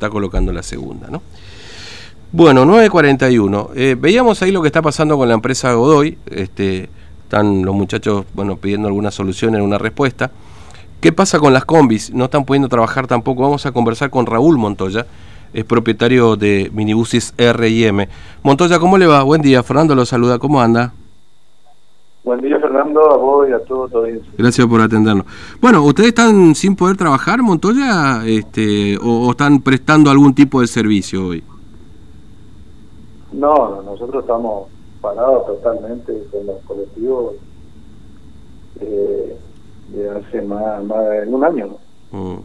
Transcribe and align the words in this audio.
está 0.00 0.10
colocando 0.10 0.52
la 0.52 0.62
segunda, 0.62 1.08
¿no? 1.10 1.20
Bueno, 2.30 2.64
9.41. 2.64 3.70
Eh, 3.74 3.96
veíamos 3.98 4.40
ahí 4.42 4.52
lo 4.52 4.62
que 4.62 4.68
está 4.68 4.80
pasando 4.80 5.18
con 5.18 5.26
la 5.26 5.34
empresa 5.34 5.72
Godoy. 5.72 6.16
Este, 6.30 6.88
están 7.24 7.64
los 7.64 7.74
muchachos 7.74 8.24
bueno, 8.32 8.54
pidiendo 8.58 8.86
alguna 8.86 9.10
solución 9.10 9.56
en 9.56 9.62
una 9.62 9.76
respuesta. 9.76 10.30
¿Qué 11.00 11.10
pasa 11.10 11.40
con 11.40 11.52
las 11.52 11.64
combis? 11.64 12.14
No 12.14 12.26
están 12.26 12.44
pudiendo 12.44 12.68
trabajar 12.68 13.08
tampoco. 13.08 13.42
Vamos 13.42 13.66
a 13.66 13.72
conversar 13.72 14.08
con 14.08 14.26
Raúl 14.26 14.56
Montoya, 14.56 15.04
es 15.52 15.64
propietario 15.64 16.36
de 16.36 16.70
Minibuses 16.72 17.34
R&M. 17.36 18.08
Montoya, 18.44 18.78
¿cómo 18.78 18.98
le 18.98 19.06
va? 19.08 19.24
Buen 19.24 19.42
día. 19.42 19.64
Fernando 19.64 19.96
lo 19.96 20.06
saluda. 20.06 20.38
¿Cómo 20.38 20.62
anda? 20.62 20.92
Buen 22.28 22.42
día, 22.42 22.60
Fernando, 22.60 23.10
a 23.10 23.16
vos 23.16 23.48
y 23.48 23.52
a 23.54 23.58
todo 23.60 23.88
todo 23.88 24.06
Gracias 24.36 24.66
por 24.66 24.82
atendernos. 24.82 25.24
Bueno, 25.62 25.82
¿ustedes 25.82 26.10
están 26.10 26.54
sin 26.54 26.76
poder 26.76 26.94
trabajar, 26.94 27.40
Montoya, 27.40 28.22
este, 28.26 28.98
o, 29.02 29.30
están 29.30 29.62
prestando 29.62 30.10
algún 30.10 30.34
tipo 30.34 30.60
de 30.60 30.66
servicio 30.66 31.28
hoy? 31.28 31.42
No, 33.32 33.80
nosotros 33.80 34.24
estamos 34.24 34.68
parados 35.00 35.46
totalmente 35.46 36.12
con 36.30 36.44
los 36.44 36.56
colectivos 36.66 37.32
eh, 38.82 39.38
de 39.88 40.10
hace 40.10 40.42
más, 40.42 40.86
de 40.86 41.28
un 41.28 41.44
año. 41.44 41.78
Mm. 42.10 42.40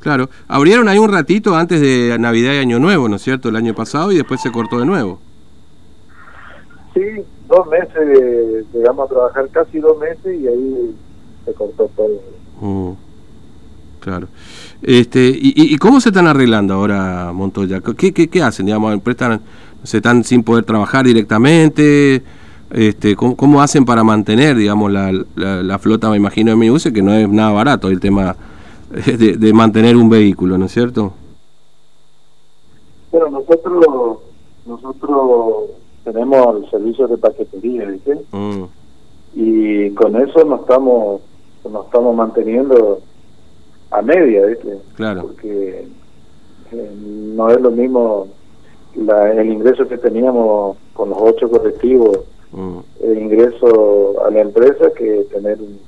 Claro, 0.00 0.28
abrieron 0.48 0.86
ahí 0.86 0.98
un 0.98 1.10
ratito 1.10 1.56
antes 1.56 1.80
de 1.80 2.14
Navidad 2.18 2.52
y 2.52 2.58
Año 2.58 2.78
Nuevo, 2.78 3.08
¿no 3.08 3.16
es 3.16 3.22
cierto? 3.22 3.48
El 3.48 3.56
año 3.56 3.72
pasado 3.72 4.12
y 4.12 4.16
después 4.16 4.42
se 4.42 4.52
cortó 4.52 4.78
de 4.78 4.84
nuevo. 4.84 5.18
Sí, 6.92 7.24
dos 7.48 7.66
meses, 7.66 8.66
llegamos 8.72 9.06
a 9.06 9.08
trabajar 9.08 9.48
casi 9.48 9.78
dos 9.78 9.98
meses 9.98 10.40
y 10.40 10.46
ahí 10.46 10.94
se 11.44 11.54
cortó 11.54 11.90
todo. 11.96 12.20
Mm, 12.60 12.92
claro. 14.00 14.28
Este, 14.82 15.28
y, 15.28 15.74
y, 15.74 15.76
cómo 15.78 16.00
se 16.00 16.10
están 16.10 16.26
arreglando 16.26 16.74
ahora, 16.74 17.32
Montoya? 17.32 17.80
¿Qué, 17.80 18.12
qué, 18.12 18.28
qué 18.28 18.42
hacen? 18.42 18.66
Digamos, 18.66 19.00
prestan, 19.00 19.40
¿Se 19.82 19.98
están 19.98 20.24
sin 20.24 20.42
poder 20.42 20.64
trabajar 20.64 21.06
directamente? 21.06 22.22
Este, 22.70 23.16
¿cómo, 23.16 23.36
¿Cómo 23.36 23.62
hacen 23.62 23.84
para 23.84 24.04
mantener, 24.04 24.56
digamos, 24.56 24.92
la, 24.92 25.12
la, 25.34 25.78
flota, 25.78 26.10
me 26.10 26.16
imagino, 26.16 26.50
de 26.50 26.56
mi 26.56 26.70
uso, 26.70 26.92
que 26.92 27.02
no 27.02 27.14
es 27.14 27.28
nada 27.28 27.50
barato 27.52 27.88
el 27.88 27.98
tema 27.98 28.36
de, 29.06 29.36
de 29.36 29.52
mantener 29.52 29.96
un 29.96 30.10
vehículo, 30.10 30.58
¿no 30.58 30.66
es 30.66 30.72
cierto? 30.72 31.12
Bueno, 33.10 33.30
nosotros, 33.30 34.18
nosotros 34.66 35.70
tenemos 36.12 36.62
el 36.62 36.70
servicio 36.70 37.06
de 37.06 37.18
paquetería, 37.18 37.84
¿viste? 37.86 38.18
Mm. 38.32 38.64
Y 39.34 39.90
con 39.90 40.16
eso 40.16 40.44
nos 40.44 40.60
estamos 40.60 41.20
nos 41.70 41.84
estamos 41.86 42.16
manteniendo 42.16 43.00
a 43.90 44.02
media, 44.02 44.46
¿viste? 44.46 44.78
Claro. 44.96 45.22
Porque 45.22 45.86
eh, 46.72 46.90
no 46.96 47.50
es 47.50 47.60
lo 47.60 47.70
mismo 47.70 48.28
la, 48.94 49.32
el 49.32 49.50
ingreso 49.50 49.86
que 49.86 49.98
teníamos 49.98 50.76
con 50.94 51.10
los 51.10 51.18
ocho 51.20 51.50
colectivos, 51.50 52.20
mm. 52.52 52.78
el 53.02 53.18
ingreso 53.18 54.24
a 54.24 54.30
la 54.30 54.40
empresa 54.40 54.90
que 54.96 55.26
tener 55.32 55.58
un, 55.60 55.78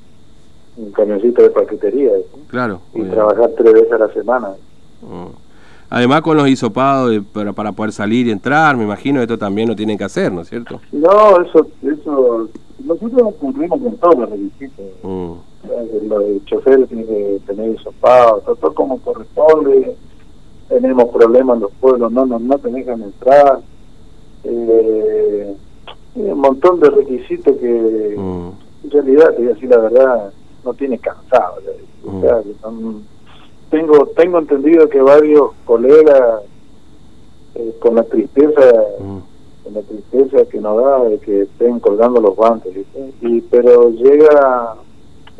un 0.77 0.91
camioncito 0.91 1.41
de 1.41 1.49
paquetería. 1.49 2.11
Claro. 2.47 2.81
Y 2.93 3.01
trabajar 3.03 3.51
tres 3.57 3.73
veces 3.73 3.91
a 3.93 3.97
la 3.97 4.13
semana. 4.13 4.49
Mm. 5.01 5.40
Además 5.93 6.21
con 6.21 6.37
los 6.37 6.47
hisopados 6.47 7.21
para, 7.33 7.51
para 7.51 7.73
poder 7.73 7.91
salir 7.91 8.25
y 8.25 8.31
entrar, 8.31 8.77
me 8.77 8.85
imagino 8.85 9.21
esto 9.21 9.37
también 9.37 9.67
lo 9.67 9.75
tienen 9.75 9.97
que 9.97 10.05
hacer, 10.05 10.31
¿no 10.31 10.39
es 10.39 10.47
cierto? 10.47 10.79
No, 10.93 11.41
eso, 11.41 11.67
eso 11.83 12.47
nosotros 12.85 13.33
cumplimos 13.41 13.77
con 13.81 13.97
todos 13.97 14.19
los 14.19 14.29
requisitos. 14.29 14.85
Mm. 15.03 15.31
Los 16.07 16.45
choferes 16.45 16.87
tienen 16.87 17.07
que 17.07 17.41
tener 17.45 17.75
hisopados, 17.75 18.41
todo, 18.45 18.73
como 18.73 18.99
corresponde. 19.01 19.97
Tenemos 20.69 21.09
problemas 21.09 21.57
en 21.57 21.63
los 21.63 21.71
pueblos, 21.73 22.09
no, 22.09 22.25
no, 22.25 22.39
no 22.39 22.57
te 22.57 22.71
dejan 22.71 23.01
entrar. 23.01 23.59
Eh, 24.45 25.53
un 26.15 26.39
montón 26.39 26.79
de 26.79 26.89
requisitos 26.89 27.57
que 27.57 28.15
mm. 28.17 28.85
en 28.85 28.91
realidad, 28.91 29.31
te 29.31 29.39
voy 29.39 29.47
a 29.47 29.53
decir 29.55 29.69
la 29.69 29.77
verdad, 29.77 30.31
no 30.63 30.73
tiene 30.73 30.97
cansado. 30.99 31.55
O 32.05 32.21
sea, 32.21 32.41
que 32.43 32.53
son 32.61 33.03
tengo 33.71 34.05
tengo 34.07 34.37
entendido 34.37 34.87
que 34.89 35.01
varios 35.01 35.51
colegas 35.65 36.41
eh, 37.55 37.75
con 37.79 37.95
la 37.95 38.03
tristeza 38.03 38.61
mm. 38.99 39.17
con 39.63 39.73
la 39.73 39.81
tristeza 39.81 40.45
que 40.45 40.59
nos 40.59 40.83
da 40.83 41.03
de 41.05 41.17
que 41.19 41.41
estén 41.43 41.79
colgando 41.79 42.21
los 42.21 42.35
guantes 42.35 42.75
y 43.21 43.41
pero 43.41 43.89
llega 43.91 44.75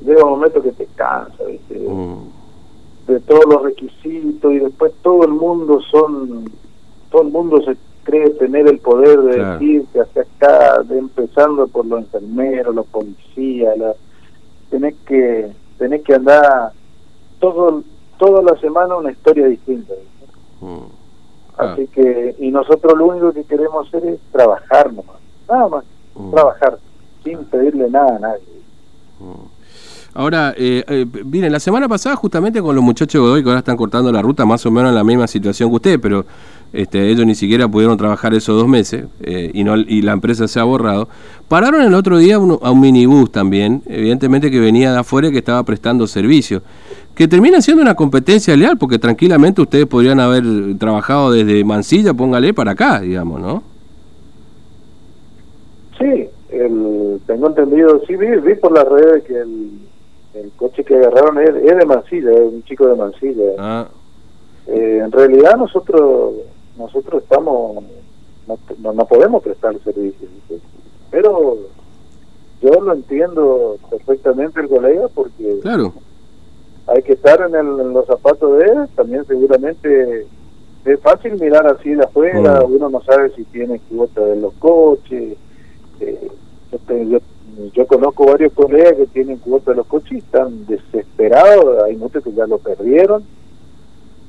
llega 0.03 0.23
un 0.23 0.31
momento 0.31 0.63
que 0.63 0.71
te 0.71 0.87
cansa 0.95 1.43
mm. 1.43 3.11
de 3.11 3.19
todos 3.19 3.45
los 3.47 3.63
requisitos 3.63 4.53
y 4.53 4.59
después 4.59 4.93
todo 5.01 5.25
el 5.25 5.31
mundo 5.31 5.81
son 5.91 6.49
todo 7.11 7.23
el 7.23 7.29
mundo 7.29 7.61
se 7.63 7.75
cree 8.03 8.29
tener 8.31 8.67
el 8.67 8.79
poder 8.79 9.21
de 9.21 9.45
decir 9.45 9.85
que 9.91 9.99
hacia 9.99 10.21
acá 10.23 10.81
de 10.83 10.97
empezando 10.97 11.67
por 11.67 11.85
los 11.85 11.99
enfermeros 11.99 12.73
los 12.73 12.85
policías 12.87 13.77
la, 13.77 13.93
tenés 14.69 14.95
que 15.05 15.51
tenés 15.77 16.01
que 16.03 16.15
andar 16.15 16.71
todo 17.39 17.83
toda 18.21 18.43
la 18.43 18.55
semana 18.61 18.95
una 18.95 19.11
historia 19.11 19.47
distinta. 19.47 19.95
Mm. 20.61 20.77
Así 21.57 21.87
que, 21.87 22.35
y 22.37 22.51
nosotros 22.51 22.95
lo 22.95 23.07
único 23.07 23.33
que 23.33 23.43
queremos 23.43 23.87
hacer 23.87 24.05
es 24.05 24.19
trabajar 24.31 24.93
nomás, 24.93 25.15
nada 25.49 25.67
más, 25.67 25.83
mm. 26.15 26.31
trabajar, 26.31 26.77
sin 27.23 27.39
pedirle 27.45 27.89
nada 27.89 28.17
a 28.17 28.19
nadie. 28.19 28.43
Mm. 29.19 29.47
Ahora, 30.13 30.53
eh, 30.55 30.83
eh, 30.87 31.05
miren, 31.25 31.51
la 31.51 31.59
semana 31.59 31.87
pasada 31.87 32.15
justamente 32.15 32.61
con 32.61 32.75
los 32.75 32.83
muchachos 32.83 33.13
de 33.13 33.19
Godoy 33.19 33.43
que 33.43 33.49
ahora 33.49 33.59
están 33.59 33.77
cortando 33.77 34.11
la 34.11 34.21
ruta, 34.21 34.45
más 34.45 34.63
o 34.67 34.71
menos 34.71 34.89
en 34.89 34.95
la 34.95 35.03
misma 35.03 35.25
situación 35.25 35.69
que 35.69 35.75
usted, 35.77 35.99
pero 35.99 36.25
este, 36.73 37.09
ellos 37.09 37.25
ni 37.25 37.33
siquiera 37.33 37.67
pudieron 37.67 37.97
trabajar 37.97 38.33
esos 38.33 38.55
dos 38.55 38.67
meses 38.67 39.05
eh, 39.21 39.49
y, 39.53 39.63
no, 39.63 39.77
y 39.77 40.01
la 40.01 40.11
empresa 40.11 40.47
se 40.47 40.59
ha 40.59 40.63
borrado. 40.63 41.07
Pararon 41.47 41.81
el 41.81 41.93
otro 41.95 42.17
día 42.17 42.35
a 42.35 42.39
un 42.39 42.79
minibús 42.79 43.31
también, 43.31 43.81
evidentemente 43.87 44.51
que 44.51 44.59
venía 44.59 44.91
de 44.91 44.99
afuera 44.99 45.29
y 45.29 45.31
que 45.31 45.39
estaba 45.39 45.63
prestando 45.63 46.05
servicio 46.07 46.61
que 47.21 47.27
termina 47.27 47.61
siendo 47.61 47.83
una 47.83 47.93
competencia 47.93 48.57
leal, 48.57 48.79
porque 48.79 48.97
tranquilamente 48.97 49.61
ustedes 49.61 49.85
podrían 49.85 50.19
haber 50.19 50.43
trabajado 50.79 51.31
desde 51.31 51.63
Mansilla, 51.63 52.15
póngale, 52.15 52.51
para 52.51 52.71
acá, 52.71 52.99
digamos, 53.01 53.39
¿no? 53.39 53.61
Sí, 55.99 56.27
tengo 57.27 57.47
entendido, 57.47 58.01
sí, 58.07 58.15
vi, 58.15 58.25
vi 58.37 58.55
por 58.55 58.71
las 58.71 58.87
redes 58.87 59.23
que 59.25 59.37
el, 59.37 59.69
el 60.33 60.51
coche 60.53 60.83
que 60.83 60.95
agarraron 60.95 61.37
es, 61.43 61.53
de 61.63 61.85
Mansilla, 61.85 62.31
es 62.31 62.53
un 62.53 62.63
chico 62.63 62.87
de 62.87 62.95
Mansilla. 62.95 63.51
Ah. 63.59 63.87
Eh, 64.65 65.01
en 65.05 65.11
realidad 65.11 65.57
nosotros 65.57 66.33
nosotros 66.75 67.21
estamos, 67.21 67.83
no, 68.47 68.93
no, 68.93 69.05
podemos 69.05 69.43
prestar 69.43 69.75
servicio, 69.83 70.27
pero 71.11 71.59
yo 72.63 72.71
lo 72.81 72.93
entiendo 72.93 73.77
perfectamente 73.91 74.59
el 74.59 74.69
colega 74.69 75.07
porque... 75.13 75.59
Claro 75.61 75.93
hay 76.87 77.01
que 77.03 77.13
estar 77.13 77.41
en, 77.41 77.55
el, 77.55 77.93
los 77.93 78.05
zapatos 78.05 78.57
de 78.57 78.65
él, 78.65 78.89
también 78.95 79.25
seguramente 79.25 80.25
es 80.85 80.99
fácil 80.99 81.39
mirar 81.39 81.67
así 81.67 81.91
de 81.91 82.03
afuera, 82.03 82.63
uno 82.63 82.89
no 82.89 83.01
sabe 83.01 83.31
si 83.35 83.43
tiene 83.45 83.79
cuota 83.89 84.21
de 84.21 84.35
los 84.37 84.53
coches, 84.55 85.37
eh, 85.99 86.31
yo, 86.89 87.19
yo, 87.73 87.87
conozco 87.87 88.25
varios 88.25 88.53
colegas 88.53 88.93
que 88.93 89.07
tienen 89.07 89.37
cuota 89.37 89.71
de 89.71 89.77
los 89.77 89.87
coches 89.87 90.11
y 90.11 90.17
están 90.17 90.65
desesperados, 90.65 91.83
hay 91.83 91.95
muchos 91.95 92.23
que 92.23 92.33
ya 92.33 92.47
lo 92.47 92.57
perdieron 92.57 93.23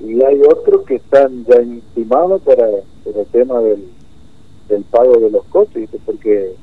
y 0.01 0.23
hay 0.23 0.43
otros 0.43 0.84
que 0.84 0.97
están 0.97 1.45
ya 1.45 1.63
intimados 1.63 2.43
para, 2.43 2.67
el 2.67 3.27
tema 3.31 3.61
del, 3.61 3.84
del 4.69 4.83
pago 4.84 5.19
de 5.19 5.31
los 5.31 5.45
coches, 5.45 5.89
porque 6.05 6.55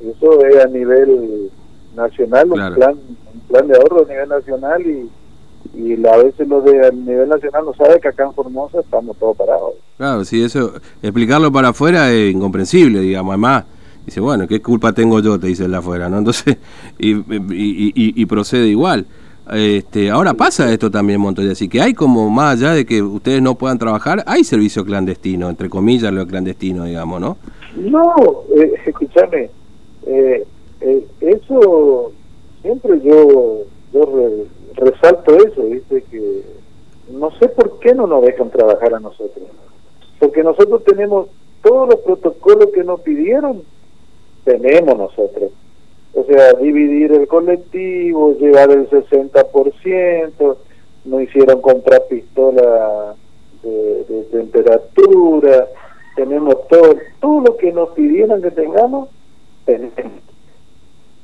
eso 0.00 0.44
es 0.44 0.64
a 0.64 0.68
nivel 0.68 1.50
nacional, 1.94 2.52
un 2.52 2.74
plan 2.74 2.98
un 3.34 3.40
plan 3.48 3.68
de 3.68 3.76
ahorro 3.76 4.04
a 4.04 4.08
nivel 4.08 4.28
nacional 4.28 4.86
y 4.86 5.10
y 5.74 6.06
a 6.06 6.16
veces 6.16 6.48
los 6.48 6.64
de 6.64 6.86
a 6.86 6.90
nivel 6.90 7.28
nacional 7.28 7.64
no 7.64 7.74
sabe 7.74 8.00
que 8.00 8.08
acá 8.08 8.24
en 8.24 8.34
Formosa 8.34 8.80
estamos 8.80 9.16
todos 9.18 9.36
parados. 9.36 9.74
Claro, 9.96 10.24
sí, 10.24 10.42
eso, 10.42 10.72
explicarlo 11.02 11.52
para 11.52 11.68
afuera 11.68 12.10
es 12.12 12.32
incomprensible, 12.32 13.00
digamos, 13.00 13.32
además, 13.32 13.64
dice, 14.04 14.20
bueno, 14.20 14.46
¿qué 14.48 14.60
culpa 14.62 14.92
tengo 14.92 15.20
yo? 15.20 15.38
Te 15.38 15.48
dice 15.48 15.64
el 15.64 15.72
de 15.72 15.76
afuera, 15.76 16.08
¿no? 16.08 16.18
Entonces, 16.18 16.56
y, 16.98 17.12
y, 17.12 17.92
y, 17.94 18.26
procede 18.26 18.66
igual. 18.66 19.06
Este, 19.52 20.10
ahora 20.10 20.34
pasa 20.34 20.70
esto 20.70 20.90
también, 20.90 21.20
Montoya, 21.20 21.52
así 21.52 21.68
que 21.68 21.80
hay 21.80 21.94
como 21.94 22.28
más 22.28 22.58
allá 22.58 22.74
de 22.74 22.84
que 22.84 23.02
ustedes 23.02 23.40
no 23.40 23.54
puedan 23.54 23.78
trabajar, 23.78 24.22
hay 24.26 24.44
servicio 24.44 24.84
clandestino, 24.84 25.48
entre 25.48 25.70
comillas 25.70 26.12
lo 26.12 26.26
clandestino, 26.26 26.84
digamos, 26.84 27.20
¿no? 27.20 27.36
No, 27.76 28.14
eh, 28.54 28.74
escúchame, 28.84 29.48
eh, 30.06 30.44
eh, 30.80 31.06
eso 31.20 32.12
siempre 32.62 33.00
yo 33.02 33.64
resalto 34.78 35.36
eso, 35.36 35.62
dice 35.62 36.04
que 36.10 36.42
no 37.12 37.30
sé 37.38 37.48
por 37.48 37.78
qué 37.80 37.86
no 37.98 38.06
nos 38.06 38.24
dejan 38.24 38.50
trabajar 38.50 38.94
a 38.94 39.00
nosotros. 39.00 39.44
Porque 40.20 40.42
nosotros 40.42 40.84
tenemos 40.84 41.26
todos 41.62 41.88
los 41.88 42.00
protocolos 42.00 42.68
que 42.72 42.84
nos 42.84 43.00
pidieron, 43.00 43.62
tenemos 44.44 44.96
nosotros. 44.96 45.50
O 46.14 46.24
sea, 46.24 46.52
dividir 46.54 47.12
el 47.12 47.26
colectivo, 47.26 48.34
llevar 48.38 48.70
el 48.70 48.88
60%, 48.88 50.56
nos 51.04 51.22
hicieron 51.22 51.60
comprar 51.60 52.04
pistola 52.08 53.14
de, 53.62 54.22
temperatura, 54.30 55.66
tenemos 56.14 56.68
todo, 56.68 56.94
todo 57.20 57.40
lo 57.40 57.56
que 57.56 57.72
nos 57.72 57.90
pidieran 57.90 58.40
que 58.42 58.52
tengamos, 58.52 59.08
tenemos. 59.64 59.94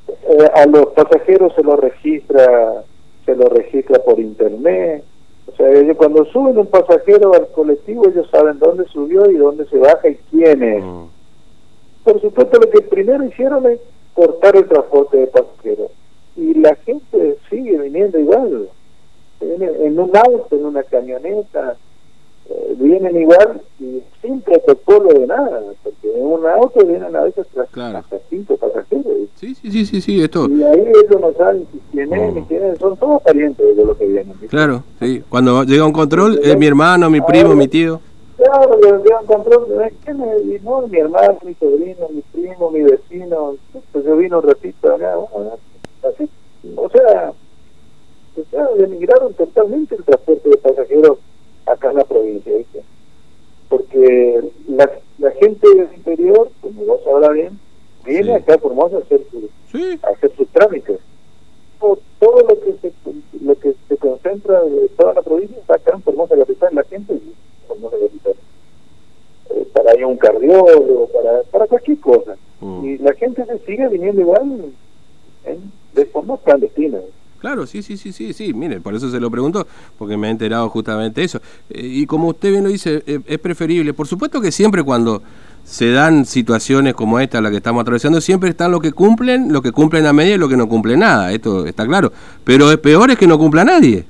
Eh, 0.09 0.51
a 0.55 0.67
los 0.67 0.87
pasajeros 0.89 1.55
se 1.55 1.63
lo 1.63 1.77
registra, 1.77 2.85
se 3.25 3.37
lo 3.37 3.49
registra 3.49 4.01
por 4.01 4.19
internet, 4.19 5.05
o 5.47 5.57
sea, 5.57 5.69
ellos 5.69 5.97
cuando 5.97 6.25
suben 6.27 6.59
un 6.59 6.67
pasajero 6.67 7.35
al 7.35 7.49
colectivo, 7.49 8.09
ellos 8.09 8.29
saben 8.31 8.59
dónde 8.59 8.87
subió 8.87 9.31
y 9.31 9.37
dónde 9.37 9.67
se 9.67 9.79
baja 9.79 10.09
y 10.09 10.17
quién 10.31 10.63
es. 10.63 10.85
Mm. 10.85 11.05
Por 12.05 12.21
supuesto, 12.21 12.59
lo 12.59 12.71
que 12.71 12.81
primero 12.83 13.25
hicieron 13.25 13.67
es 13.67 13.81
cortar 14.15 14.57
el 14.57 14.67
transporte 14.67 15.19
de 15.19 15.27
pasajeros. 15.27 15.91
Y 16.37 16.55
la 16.55 16.75
gente 16.77 17.39
sigue 17.49 17.79
viniendo 17.79 18.19
igual. 18.19 18.69
En 19.41 19.99
un 19.99 20.17
auto, 20.17 20.57
en 20.57 20.65
una 20.65 20.83
camioneta, 20.83 21.77
vienen 22.79 23.17
igual 23.17 23.61
y 23.81 24.03
sin 24.23 24.41
protocolo 24.41 25.13
de 25.13 25.27
nada, 25.27 25.63
porque 25.83 26.13
en 26.15 26.25
un 26.25 26.47
auto 26.47 26.85
vienen 26.85 27.15
a 27.15 27.23
veces 27.23 27.47
tras 27.53 27.69
hasta 27.77 28.19
cinco 28.31 28.57
pasajeros. 28.57 29.05
Sí, 29.37 29.55
sí, 29.55 29.71
sí, 29.71 29.85
sí, 29.87 30.01
sí, 30.01 30.23
esto. 30.23 30.49
Y 30.49 30.63
ahí 30.63 30.81
ellos 30.81 31.21
no 31.21 31.33
saben 31.33 31.67
quién 31.93 32.13
es, 32.13 32.35
ni 32.35 32.43
quién 32.43 32.65
es, 32.65 32.79
son 32.79 32.97
todos 32.97 33.23
parientes 33.23 33.77
de 33.77 33.85
lo 33.85 33.97
que 33.97 34.07
vienen. 34.07 34.35
Claro, 34.49 34.83
sí, 35.01 35.23
cuando 35.29 35.65
llega 35.65 35.85
un 35.85 35.93
control, 35.93 36.41
es 36.43 36.57
mi 36.57 36.67
hermano, 36.67 37.11
mi 37.11 37.21
primo, 37.21 37.55
mi 37.55 37.69
tío. 37.69 38.01
Claro, 38.37 38.79
llega 38.81 39.21
un 39.21 39.27
control, 39.27 39.67
¿quién 40.05 40.21
es? 40.23 40.63
no, 40.63 40.87
mi 40.89 40.99
hermano, 40.99 41.39
mi 41.45 41.55
sobrino, 41.55 42.09
mi 42.11 42.23
primo, 42.33 42.71
mi 42.71 42.83
vecino, 42.83 43.55
pues 43.93 44.05
yo 44.05 44.17
vino 44.17 44.39
un 44.39 44.49
ratito 44.49 44.93
acá, 44.93 45.15
así, 46.09 46.29
o 46.77 46.89
sea, 46.91 47.33
o 48.37 48.45
sea, 48.51 48.67
denigraron 48.77 49.33
totalmente 49.35 49.95
el 49.95 50.05
transporte 50.05 50.49
de 50.49 50.57
pasajeros 50.57 51.19
acá 51.67 51.91
en 51.91 51.97
la 51.97 52.05
provincia, 52.05 52.53
porque 53.69 54.41
la, 54.69 54.91
la 55.19 55.31
gente 55.33 55.69
del 55.69 55.89
interior, 55.95 56.51
como 56.61 56.85
vos 56.85 57.03
sabrás 57.05 57.33
bien, 57.33 57.59
viene 58.05 58.35
acá 58.35 58.55
a 58.55 58.59
Formosa 58.59 58.97
a 58.97 59.01
hacer, 59.01 59.23
su, 59.31 59.49
hacer 60.03 60.33
sus 60.37 60.49
trámites. 60.49 61.01
Todo, 61.81 61.99
todo, 62.19 62.41
lo 62.49 62.61
que 62.61 62.75
se 62.81 62.93
lo 63.43 63.55
que 63.59 63.75
se 63.89 63.97
concentra 63.97 64.63
de 64.63 64.89
toda 64.91 65.15
la 65.15 65.23
provincia 65.23 65.59
está 65.59 65.75
acá 65.75 65.93
en 65.95 66.03
Formosa 66.03 66.37
Capital, 66.37 66.75
la 66.75 66.85
gente 66.85 67.13
en 67.13 67.35
Formosa 67.67 67.97
Capital. 67.99 68.35
Eh, 69.51 69.69
para 69.73 69.95
ir 69.97 70.05
a 70.05 70.07
un 70.07 70.17
cardiólogo, 70.17 71.09
para, 71.09 71.43
para 71.45 71.67
cualquier 71.67 71.99
cosa. 72.01 72.37
Mm. 72.61 72.85
Y 72.85 72.99
la 72.99 73.13
gente 73.15 73.45
se 73.45 73.59
sigue 73.61 73.89
viniendo 73.89 74.21
igual 74.21 74.73
en, 75.45 75.73
de 75.95 76.07
forma 76.07 76.39
clandestina. 76.39 77.01
Claro, 77.45 77.67
sí, 77.67 77.83
sí, 77.83 77.99
sí, 77.99 78.11
sí, 78.11 78.33
sí, 78.33 78.55
mire, 78.55 78.81
por 78.81 78.95
eso 78.95 79.11
se 79.11 79.21
lo 79.21 79.31
pregunto, 79.31 79.67
porque 79.99 80.17
me 80.17 80.29
he 80.29 80.31
enterado 80.31 80.71
justamente 80.71 81.23
eso. 81.23 81.41
Eh, 81.69 81.83
y 81.83 82.07
como 82.07 82.29
usted 82.29 82.51
bien 82.51 82.65
lo 82.65 82.71
dice, 82.71 83.03
eh, 83.07 83.21
es 83.27 83.39
preferible, 83.39 83.93
por 83.93 84.07
supuesto 84.07 84.41
que 84.41 84.51
siempre 84.51 84.83
cuando 84.83 85.21
se 85.63 85.91
dan 85.91 86.25
situaciones 86.25 86.95
como 86.95 87.21
esta, 87.21 87.43
la 87.43 87.51
que 87.51 87.59
estamos 87.59 87.83
atravesando, 87.83 88.23
siempre 88.23 88.49
están 88.49 88.71
los 88.71 88.81
que 88.81 88.93
cumplen, 88.93 89.53
los 89.53 89.61
que 89.61 89.73
cumplen 89.73 90.07
a 90.07 90.15
media 90.15 90.37
y 90.37 90.39
los 90.39 90.49
que 90.49 90.57
no 90.57 90.71
cumplen 90.71 91.01
nada, 91.01 91.33
esto 91.33 91.67
está 91.67 91.87
claro. 91.87 92.11
Pero 92.45 92.73
es 92.73 92.79
peor 92.79 93.11
es 93.11 93.19
que 93.19 93.27
no 93.27 93.37
cumpla 93.37 93.63
nadie. 93.63 94.07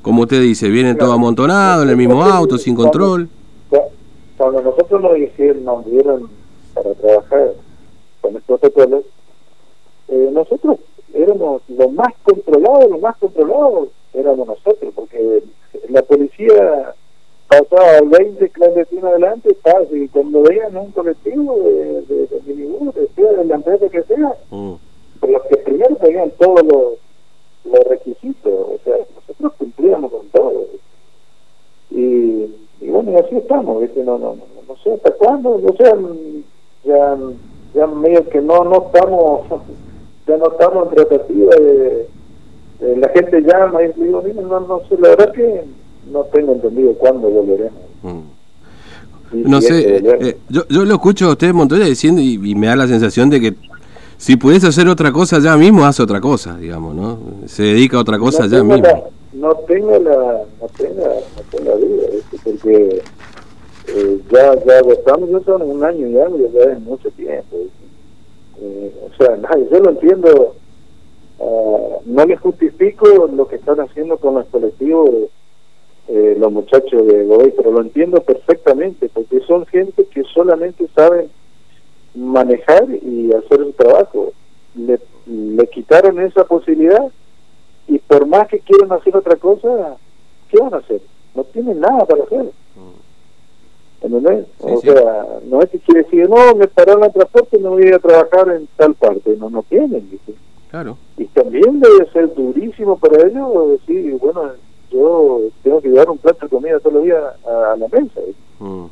Como 0.00 0.22
usted 0.22 0.40
dice, 0.40 0.68
vienen 0.68 0.96
todos 0.96 1.12
amontonados 1.12 1.82
en 1.82 1.90
el 1.90 1.96
mismo 1.96 2.22
auto, 2.22 2.56
sin 2.56 2.76
control. 2.76 3.28
Cuando 4.36 4.62
nosotros 4.62 5.02
nos 5.02 5.18
hicieron, 5.18 5.64
nos 5.64 5.84
dieron 5.86 6.30
para 6.72 6.94
trabajar 6.94 7.54
con 8.20 8.36
estos 8.36 8.60
protocolos, 8.60 9.04
eh, 10.06 10.30
nosotros 10.32 10.78
éramos 11.14 11.62
los 11.68 11.92
más 11.92 12.12
controlados, 12.22 12.90
los 12.90 13.00
más 13.00 13.16
controlados 13.16 13.88
éramos 14.12 14.46
nosotros, 14.46 14.92
porque 14.94 15.42
la 15.88 16.02
policía 16.02 16.94
pasaba 17.48 18.00
20 18.02 18.48
clandestinos 18.50 19.04
adelante, 19.04 19.56
y 19.92 20.08
cuando 20.08 20.42
veían 20.42 20.76
un 20.76 20.90
colectivo 20.92 21.56
de, 21.56 22.02
de, 22.02 22.26
de 22.26 22.40
minibús, 22.46 22.94
de, 22.94 23.08
de 23.22 23.44
la 23.44 23.54
empresa 23.54 23.88
que 23.88 24.02
sea, 24.02 24.34
mm. 24.50 24.72
los 25.22 25.42
que 25.48 25.56
primero 25.58 25.96
tenían 25.96 26.30
todos 26.38 26.64
los, 26.64 26.84
los 27.64 27.84
requisitos, 27.88 28.52
o 28.52 28.78
sea, 28.84 28.96
nosotros 29.14 29.52
cumplíamos 29.58 30.10
con 30.10 30.26
todo. 30.28 30.66
Y, 31.90 32.54
y 32.80 32.88
bueno, 32.88 33.12
y 33.12 33.16
así 33.16 33.36
estamos, 33.36 33.82
No, 33.96 34.18
no, 34.18 34.18
no, 34.18 34.36
no 34.68 34.76
sé 34.82 34.92
hasta 34.92 35.12
cuándo, 35.12 35.60
o 35.64 35.76
sea, 35.76 35.94
ya, 36.84 37.16
ya 37.74 37.86
medio 37.86 38.28
que 38.28 38.40
no, 38.40 38.64
no 38.64 38.86
estamos 38.86 39.42
ya 40.26 40.36
no 40.36 40.50
estamos 40.50 40.88
en 40.88 40.94
tratativa 40.94 41.54
de, 41.56 42.08
la 42.96 43.08
gente 43.10 43.40
llama 43.40 43.82
y 43.82 43.92
digo, 44.00 44.22
no, 44.42 44.60
no 44.60 44.80
sé, 44.88 44.96
la 44.98 45.10
verdad 45.10 45.32
que 45.32 45.64
no 46.10 46.22
tengo 46.24 46.52
entendido 46.52 46.92
cuándo 46.94 47.28
volveremos. 47.28 47.80
Mm. 48.02 49.50
no 49.50 49.60
sé, 49.60 49.96
eh, 49.96 50.36
yo, 50.48 50.66
yo 50.68 50.84
lo 50.84 50.94
escucho 50.94 51.26
a 51.26 51.32
usted 51.32 51.52
Montoya 51.52 51.86
diciendo 51.86 52.20
y, 52.20 52.54
me 52.54 52.66
da 52.66 52.76
la 52.76 52.86
sensación 52.86 53.30
de 53.30 53.40
que 53.40 53.54
si 54.16 54.36
pudiese 54.36 54.66
hacer 54.66 54.88
otra 54.88 55.12
cosa 55.12 55.38
ya 55.38 55.56
mismo, 55.56 55.84
hace 55.84 56.02
otra 56.02 56.20
cosa, 56.20 56.56
digamos, 56.56 56.94
¿no? 56.94 57.18
Se 57.46 57.62
dedica 57.62 57.96
a 57.96 58.00
otra 58.00 58.18
cosa 58.18 58.46
ya 58.46 58.62
mismo. 58.62 59.10
no 59.32 59.54
tengo 59.66 59.98
la, 59.98 60.42
no 60.60 60.68
tengo, 60.76 61.22
no 61.36 61.42
tengo 61.50 61.70
la 61.70 61.76
duda, 61.76 62.06
porque 62.44 63.02
eh, 63.88 64.20
ya, 64.30 64.54
ya 64.64 64.78
estamos, 64.92 65.30
ya 65.30 65.40
son 65.40 65.62
un 65.62 65.84
año 65.84 66.06
y 66.06 66.18
algo, 66.18 66.38
ya 66.52 66.72
es 66.72 66.80
mucho 66.80 67.10
tiempo. 67.10 67.56
Eh, 68.64 68.94
o 69.06 69.16
sea, 69.16 69.36
yo 69.70 69.78
lo 69.80 69.90
entiendo, 69.90 70.56
ah, 71.40 71.98
no 72.04 72.24
le 72.24 72.36
justifico 72.36 73.06
lo 73.26 73.46
que 73.46 73.56
están 73.56 73.80
haciendo 73.80 74.16
con 74.16 74.34
los 74.34 74.46
colectivos 74.46 75.10
eh, 76.06 76.36
los 76.38 76.52
muchachos 76.52 77.06
de 77.06 77.24
Godoy, 77.24 77.54
pero 77.56 77.72
lo 77.72 77.80
entiendo 77.80 78.20
perfectamente, 78.22 79.08
porque 79.08 79.40
son 79.40 79.64
gente 79.66 80.04
que 80.06 80.22
solamente 80.24 80.86
saben 80.94 81.30
manejar 82.14 82.86
y 82.90 83.32
hacer 83.32 83.58
su 83.58 83.72
trabajo. 83.72 84.32
Le, 84.74 85.00
le 85.26 85.66
quitaron 85.68 86.20
esa 86.20 86.44
posibilidad 86.44 87.10
y 87.88 87.98
por 87.98 88.26
más 88.26 88.48
que 88.48 88.60
quieran 88.60 88.92
hacer 88.92 89.16
otra 89.16 89.36
cosa, 89.36 89.96
¿qué 90.50 90.58
van 90.60 90.74
a 90.74 90.78
hacer? 90.78 91.00
No 91.34 91.44
tienen 91.44 91.80
nada 91.80 92.04
para 92.04 92.24
hacer. 92.24 92.44
Mm. 92.44 93.03
¿Entendés? 94.04 94.46
o 94.60 94.80
sea, 94.80 95.26
no 95.48 95.62
es 95.62 95.70
que 95.70 95.78
quiere 95.78 96.02
decir, 96.02 96.28
no, 96.28 96.54
me 96.54 96.68
pararon 96.68 97.04
el 97.04 97.12
transporte 97.12 97.56
y 97.56 97.62
no 97.62 97.70
voy 97.70 97.88
a 97.88 97.98
trabajar 97.98 98.48
en 98.50 98.68
tal 98.76 98.94
parte, 98.94 99.36
no, 99.38 99.50
no 99.50 99.62
tienen, 99.68 100.08
Claro. 100.70 100.98
Y 101.16 101.26
también 101.26 101.78
debe 101.78 102.10
ser 102.12 102.34
durísimo 102.34 102.98
para 102.98 103.24
ellos 103.28 103.70
decir, 103.70 104.16
bueno, 104.16 104.50
yo 104.90 105.42
tengo 105.62 105.80
que 105.80 105.88
llevar 105.88 106.10
un 106.10 106.18
plato 106.18 106.46
de 106.46 106.48
comida 106.48 106.80
todos 106.80 106.94
los 106.94 107.04
días 107.04 107.22
a, 107.46 107.76
la 107.76 107.86
mesa. 107.86 108.20
Mm. 108.58 108.86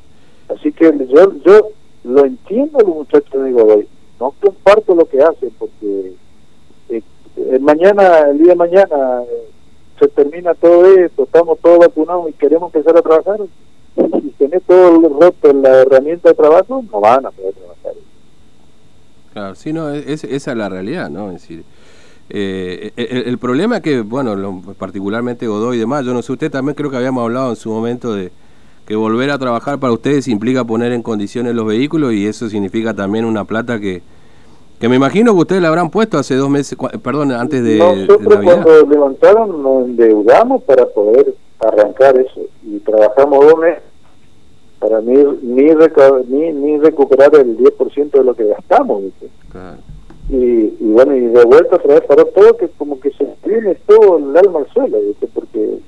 Así 0.49 0.73
que 0.73 0.93
yo, 1.09 1.33
yo 1.45 1.71
lo 2.05 2.25
entiendo 2.25 2.79
los 2.79 2.97
muchachos 2.97 3.45
de 3.45 3.53
Godoy, 3.53 3.89
no 4.21 4.33
comparto 4.41 4.95
lo 4.95 5.07
que 5.07 5.21
hacen 5.23 5.51
porque 5.59 6.13
eh, 6.89 7.03
el 7.51 7.61
mañana, 7.61 8.31
el 8.31 8.39
día 8.39 8.53
de 8.53 8.57
mañana 8.57 9.23
eh, 9.23 9.49
se 9.99 10.07
termina 10.07 10.55
todo 10.55 10.87
esto, 10.87 11.25
estamos 11.25 11.59
todos 11.59 11.81
vacunados 11.81 12.31
y 12.31 12.33
queremos 12.35 12.73
empezar 12.73 12.97
a 12.97 13.03
trabajar, 13.03 13.41
si 13.95 14.31
tenés 14.39 14.63
todo 14.65 14.97
el 14.97 15.03
roto 15.03 15.51
en 15.51 15.63
la 15.63 15.83
herramienta 15.83 16.31
de 16.31 16.35
trabajo, 16.35 16.85
no 16.91 17.01
van 17.01 17.27
a 17.27 17.31
poder 17.31 17.55
trabajar. 17.55 17.93
Claro, 19.33 19.55
sí, 19.55 19.73
no, 19.73 19.91
es, 19.91 20.25
esa 20.25 20.51
es 20.53 20.57
la 20.57 20.69
realidad, 20.69 21.11
¿no? 21.11 21.31
Es 21.31 21.43
decir, 21.43 21.65
eh, 22.29 22.93
el, 22.97 23.39
problema 23.39 23.77
es 23.77 23.83
que, 23.83 24.01
bueno, 24.01 24.37
lo, 24.37 24.61
particularmente 24.79 25.47
Godoy 25.47 25.77
y 25.77 25.81
demás, 25.81 26.05
yo 26.05 26.15
no 26.15 26.23
sé, 26.23 26.33
usted 26.33 26.51
también 26.51 26.75
creo 26.75 26.91
que 26.91 26.97
habíamos 26.97 27.23
hablado 27.23 27.51
en 27.51 27.57
su 27.57 27.71
momento 27.71 28.15
de 28.15 28.31
que 28.87 28.97
volver 28.97 29.31
a 29.31 29.39
trabajar 29.39 29.79
para 29.79 29.93
ustedes 29.93 30.29
implica 30.29 30.65
poner 30.65 30.93
en 30.93 31.03
condiciones 31.03 31.55
los 31.55 31.67
vehículos 31.67 32.13
y 32.13 32.27
eso 32.27 32.49
significa 32.49 32.95
también 32.95 33.25
una 33.25 33.45
plata 33.45 33.79
que, 33.79 34.03
que 34.81 34.89
me 34.89 34.97
imagino 34.97 35.33
que 35.35 35.41
ustedes 35.41 35.63
la 35.63 35.69
habrán 35.69 35.91
puesto 35.91 36.19
hace 36.19 36.35
dos 36.35 36.51
meses, 36.51 36.77
perdón, 37.03 37.33
antes 37.33 37.63
de, 37.63 37.79
Nosotros 37.79 38.41
cuando 38.43 38.87
levantaron 38.87 39.63
nos 39.63 39.85
endeudamos 39.87 40.63
para 40.65 40.87
poder 40.87 41.35
arrancar 41.69 42.19
eso. 42.19 42.41
Y 42.65 42.79
trabajamos 42.81 43.47
dos 43.47 43.59
meses 43.59 43.83
para 44.83 45.01
ni 45.01 45.15
ni, 45.15 46.53
ni, 46.53 46.79
recuperar 46.79 47.35
el 47.37 47.57
10% 47.57 48.11
de 48.11 48.25
lo 48.25 48.35
que 48.35 48.47
gastamos 48.47 49.05
Y, 50.29 50.35
y, 50.35 50.75
bueno 50.81 51.15
y 51.15 51.21
de 51.21 51.45
vuelta 51.45 51.77
otra 51.77 51.95
vez 51.95 52.05
para 52.05 52.25
todo 52.25 52.57
que 52.57 52.69
como 52.71 52.99
que 52.99 53.11
se 53.13 53.25
tiene 53.45 53.77
todo 53.87 54.19
el 54.19 54.37
alma 54.37 54.59
al 54.61 54.73
suelo 54.73 54.99
porque 55.33 55.79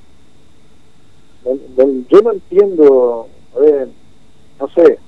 yo 2.08 2.22
no 2.22 2.32
entiendo 2.32 3.26
a 3.56 3.58
ver, 3.58 3.88
no 4.60 4.68
sé 4.68 4.98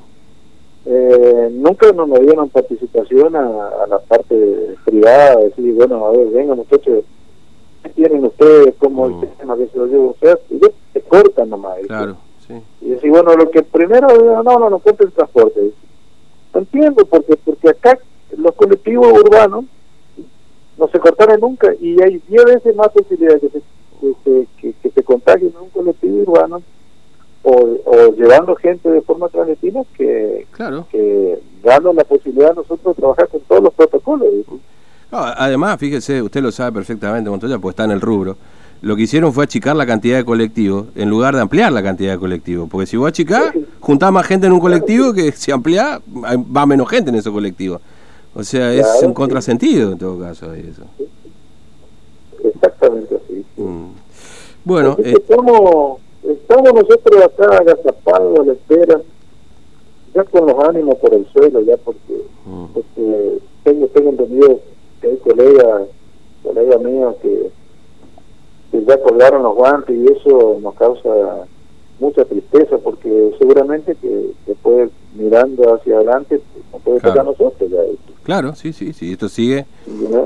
eh, 0.86 1.48
nunca 1.52 1.92
nos 1.92 2.20
dieron 2.20 2.48
participación 2.48 3.36
a, 3.36 3.86
la 3.88 3.98
parte 4.00 4.74
privada 4.84 5.36
decir 5.36 5.74
bueno 5.74 6.06
a 6.06 6.10
ver 6.10 6.26
venga 6.28 6.56
muchachos 6.56 7.04
tienen 7.90 8.24
ustedes 8.24 8.74
como 8.78 9.06
el 9.06 9.12
mm. 9.14 9.20
sistema 9.20 9.56
que 9.56 9.66
se 9.68 9.78
lo 9.78 9.86
lleva 9.86 10.04
usted 10.04 10.38
y 10.50 10.60
se 10.92 11.00
cortan 11.02 11.50
nomás 11.50 11.78
claro, 11.86 12.16
sí. 12.46 12.54
y 12.80 12.90
decir 12.90 13.10
bueno 13.10 13.34
lo 13.34 13.50
que 13.50 13.62
primero 13.62 14.08
no 14.42 14.58
no 14.58 14.70
no 14.70 14.78
compre 14.78 15.06
el 15.06 15.12
transporte 15.12 15.72
no 16.54 16.60
entiendo 16.60 17.04
porque 17.06 17.36
porque 17.36 17.70
acá 17.70 17.98
los 18.36 18.54
colectivos 18.54 19.12
urbanos 19.12 19.64
no 20.78 20.88
se 20.88 20.98
cortaron 20.98 21.40
nunca 21.40 21.72
y 21.80 22.00
hay 22.02 22.20
10 22.28 22.44
veces 22.44 22.76
más 22.76 22.88
posibilidades 22.88 23.42
de 23.42 23.48
que 23.48 23.60
se, 24.24 24.46
que, 24.60 24.74
que, 24.82 24.90
se 24.90 25.02
contagien 25.02 25.52
en 25.56 25.62
un 25.62 25.70
colectivo 25.70 26.16
urbano 26.16 26.62
o, 27.42 28.12
llevando 28.16 28.56
gente 28.56 28.90
de 28.90 29.00
forma 29.02 29.28
clandestina 29.28 29.82
que, 29.96 30.46
claro. 30.50 30.86
que 30.90 31.38
dando 31.62 31.92
la 31.92 32.04
posibilidad 32.04 32.50
a 32.50 32.54
nosotros 32.54 32.96
de 32.96 33.00
trabajar 33.00 33.28
con 33.28 33.40
todos 33.42 33.62
los 33.62 33.74
protocolos. 33.74 34.28
Además, 35.10 35.78
fíjese, 35.78 36.22
usted 36.22 36.42
lo 36.42 36.52
sabe 36.52 36.72
perfectamente, 36.72 37.30
Montoya, 37.30 37.58
pues 37.58 37.72
está 37.72 37.84
en 37.84 37.92
el 37.92 38.00
rubro. 38.00 38.36
Lo 38.82 38.94
que 38.94 39.02
hicieron 39.02 39.32
fue 39.32 39.44
achicar 39.44 39.74
la 39.74 39.86
cantidad 39.86 40.18
de 40.18 40.24
colectivos 40.24 40.86
en 40.94 41.08
lugar 41.08 41.34
de 41.34 41.40
ampliar 41.40 41.72
la 41.72 41.82
cantidad 41.82 42.12
de 42.12 42.18
colectivos. 42.18 42.68
Porque 42.70 42.86
si 42.86 42.96
vos 42.96 43.08
achicás, 43.08 43.54
juntás 43.80 44.12
más 44.12 44.26
gente 44.26 44.46
en 44.46 44.52
un 44.52 44.60
colectivo 44.60 45.12
que 45.12 45.32
si 45.32 45.50
ampliás, 45.50 46.00
va 46.06 46.66
menos 46.66 46.88
gente 46.88 47.10
en 47.10 47.16
ese 47.16 47.30
colectivo. 47.30 47.80
O 48.34 48.44
sea, 48.44 48.72
es 48.74 48.86
un 49.02 49.14
contrasentido 49.14 49.92
en 49.92 49.98
todo 49.98 50.20
caso. 50.20 50.52
Eso. 50.52 50.82
Exactamente 52.44 53.16
así. 53.16 53.44
Mm. 53.56 53.86
Bueno, 54.62 54.96
eh, 54.98 55.14
estamos, 55.16 56.00
estamos 56.22 56.74
nosotros 56.74 57.24
acá 57.24 57.56
agazapados 57.56 58.40
a 58.40 58.44
la 58.44 58.52
espera, 58.52 59.00
ya 60.14 60.24
con 60.24 60.46
los 60.46 60.68
ánimos 60.68 60.96
por 60.96 61.14
el 61.14 61.26
suelo, 61.32 61.60
ya 61.62 61.76
porque, 61.78 62.24
mm. 62.44 62.64
porque 62.74 63.38
tengo, 63.64 63.86
tengo 63.86 64.10
entendido 64.10 64.60
que 65.06 65.12
hay 65.12 65.16
colegas, 65.18 65.82
colegas 66.42 66.80
míos 66.80 67.14
que, 67.22 67.50
que 68.72 68.84
ya 68.84 69.00
colgaron 69.00 69.42
los 69.42 69.54
guantes 69.54 69.96
y 69.96 70.06
eso 70.12 70.58
nos 70.60 70.74
causa 70.74 71.46
mucha 71.98 72.24
tristeza 72.24 72.76
porque 72.78 73.34
seguramente 73.38 73.94
que 73.94 74.30
después 74.46 74.90
mirando 75.14 75.74
hacia 75.74 75.96
adelante 75.96 76.40
no 76.72 76.78
puede 76.78 77.00
claro. 77.00 77.24
nosotros 77.24 77.70
ya 77.70 77.78
Claro, 78.22 78.56
sí, 78.56 78.72
sí, 78.72 78.92
si 78.92 79.12
esto 79.12 79.28
sigue, 79.28 79.66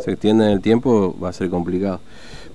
se 0.00 0.12
extiende 0.12 0.46
en 0.46 0.52
el 0.52 0.62
tiempo, 0.62 1.14
va 1.22 1.28
a 1.28 1.32
ser 1.34 1.50
complicado. 1.50 2.00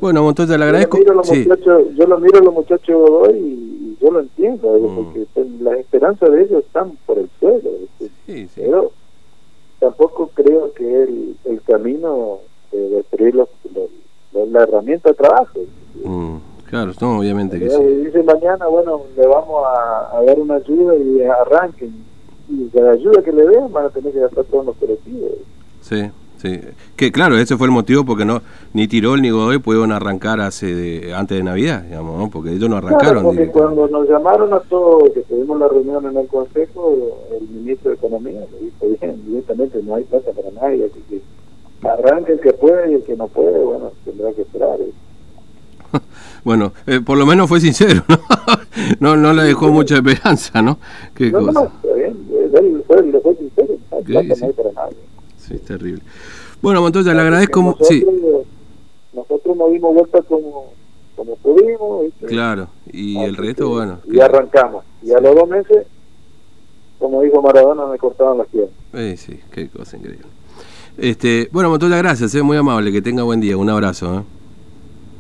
Bueno, 0.01 0.23
Montoya, 0.23 0.57
le 0.57 0.65
agradezco. 0.65 0.97
Yo 0.97 1.13
lo 1.13 1.21
miro, 1.21 1.55
yo 1.95 2.07
lo 2.07 2.19
miro 2.19 2.39
a 2.39 2.41
los 2.41 2.53
muchachos 2.53 2.95
hoy 3.09 3.37
y 3.37 3.97
yo 4.01 4.09
lo 4.09 4.21
entiendo, 4.21 4.75
mm. 4.75 4.95
porque 4.95 5.27
las 5.61 5.77
esperanzas 5.77 6.31
de 6.31 6.43
ellos 6.43 6.65
están 6.65 6.97
por 7.05 7.19
el 7.19 7.29
suelo. 7.39 7.69
Sí, 7.99 8.47
sí. 8.47 8.47
Pero 8.55 8.91
tampoco 9.85 10.31
creo 10.33 10.73
que 10.73 11.03
el, 11.03 11.35
el 11.45 11.61
camino 11.61 12.39
de 12.71 12.89
destruir 12.89 13.35
los, 13.35 13.49
la 14.33 14.63
herramienta 14.63 15.09
de 15.09 15.15
trabajo. 15.15 15.59
Mm, 16.03 16.37
claro, 16.67 16.91
no, 16.99 17.19
obviamente 17.19 17.59
que 17.59 17.69
sí. 17.69 17.83
Dice 17.83 18.23
mañana, 18.23 18.65
bueno, 18.65 19.01
le 19.15 19.27
vamos 19.27 19.63
a, 19.67 20.23
dar 20.25 20.39
una 20.39 20.55
ayuda 20.55 20.95
y 20.95 21.21
arranquen. 21.21 21.93
Y 22.49 22.69
la 22.73 22.91
ayuda 22.91 23.21
que 23.21 23.31
le 23.31 23.45
den 23.45 23.71
van 23.71 23.85
a 23.85 23.89
tener 23.89 24.11
que 24.11 24.19
gastar 24.19 24.45
todos 24.45 24.65
los 24.65 24.75
colectivos. 24.77 25.33
Sí. 25.81 26.09
Sí. 26.45 26.61
Que 26.95 27.11
claro, 27.11 27.37
ese 27.37 27.57
fue 27.57 27.67
el 27.67 27.71
motivo 27.71 28.05
porque 28.05 28.25
no 28.25 28.41
ni 28.73 28.87
Tirol 28.87 29.21
ni 29.21 29.29
Godoy 29.29 29.59
pudieron 29.59 29.91
arrancar 29.91 30.41
hace 30.41 30.73
de, 30.73 31.13
antes 31.13 31.37
de 31.37 31.43
Navidad, 31.43 31.83
digamos, 31.83 32.19
¿no? 32.19 32.29
porque 32.29 32.51
ellos 32.51 32.69
no 32.69 32.77
arrancaron. 32.77 33.23
porque 33.23 33.47
cuando 33.47 33.87
nos 33.87 34.07
llamaron 34.09 34.53
a 34.53 34.59
todos, 34.59 35.11
que 35.11 35.21
tuvimos 35.21 35.59
la 35.59 35.67
reunión 35.67 36.05
en 36.05 36.17
el 36.17 36.27
Consejo, 36.27 36.93
el 37.39 37.47
ministro 37.47 37.91
de 37.91 37.95
Economía 37.95 38.41
le 38.51 38.65
dijo, 38.65 38.97
bien, 38.99 39.21
evidentemente 39.25 39.81
no 39.83 39.95
hay 39.95 40.03
plata 40.03 40.31
para 40.31 40.51
nadie, 40.51 40.85
así 40.85 41.01
que 41.09 41.21
arranque 41.87 42.33
el 42.33 42.39
que 42.39 42.53
puede 42.53 42.91
y 42.91 42.95
el 42.95 43.03
que 43.03 43.15
no 43.15 43.27
puede, 43.27 43.63
bueno, 43.63 43.91
tendrá 44.03 44.33
que 44.33 44.41
esperar. 44.41 44.79
¿eh? 44.81 44.91
bueno, 46.43 46.73
eh, 46.87 46.99
por 46.99 47.17
lo 47.17 47.25
menos 47.25 47.47
fue 47.47 47.59
sincero, 47.59 48.03
¿no? 48.07 48.19
no, 48.99 49.15
no 49.15 49.33
le 49.33 49.43
dejó 49.43 49.69
mucha 49.69 49.95
esperanza, 49.95 50.61
¿no? 50.61 50.79
¿Qué 51.13 51.31
no, 51.31 51.39
cosa? 51.39 51.51
no, 51.53 51.65
está 51.65 51.93
bien, 51.93 52.17
él 52.29 52.83
fue, 52.87 53.35
sincero, 53.35 53.75
no 53.91 53.97
hay 53.97 54.03
plata, 54.03 54.33
no 54.39 54.45
hay 54.45 54.53
para 54.53 54.71
nadie. 54.73 54.97
Sí, 55.47 55.55
es 55.55 55.61
terrible. 55.63 56.01
Bueno, 56.61 56.81
Montoya, 56.81 57.13
le 57.13 57.21
agradezco. 57.21 57.61
Nosotros, 57.61 57.87
sí. 57.87 58.05
nosotros 59.13 59.57
nos 59.57 59.71
dimos 59.71 59.93
vuelta 59.93 60.21
como, 60.23 60.73
como 61.15 61.35
pudimos. 61.37 62.05
Claro, 62.27 62.67
y 62.91 63.17
el 63.19 63.35
resto, 63.35 63.69
bueno. 63.69 63.99
Y 64.11 64.19
arrancamos. 64.19 64.83
Y 65.03 65.11
a 65.11 65.19
los 65.19 65.35
dos 65.35 65.47
meses, 65.47 65.85
como 66.97 67.21
dijo 67.21 67.41
Maradona, 67.41 67.85
me 67.85 67.97
cortaban 67.97 68.39
las 68.39 68.47
piernas. 68.47 68.73
Sí, 68.93 69.17
sí, 69.17 69.39
qué 69.51 69.69
cosa 69.69 69.97
increíble. 69.97 70.27
Este, 70.97 71.49
bueno, 71.51 71.69
Montoya, 71.69 71.97
gracias, 71.97 72.33
es 72.33 72.43
muy 72.43 72.57
amable, 72.57 72.91
que 72.91 73.01
tenga 73.01 73.23
buen 73.23 73.41
día, 73.41 73.57
un 73.57 73.69
abrazo. 73.69 74.19
¿eh? 74.19 74.23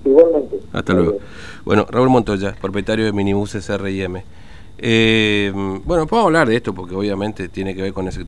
Igualmente. 0.05 0.59
Hasta 0.71 0.93
luego. 0.93 1.17
Bueno, 1.65 1.85
Raúl 1.89 2.09
Montoya, 2.09 2.55
propietario 2.59 3.05
de 3.05 3.11
Minibuses 3.11 3.69
R&M. 3.69 4.23
Eh, 4.77 5.51
bueno, 5.85 6.05
podemos 6.05 6.27
hablar 6.27 6.47
de 6.47 6.55
esto 6.55 6.73
porque 6.73 6.95
obviamente 6.95 7.49
tiene 7.49 7.75
que 7.75 7.81
ver 7.81 7.93
con 7.93 8.07
ese 8.07 8.23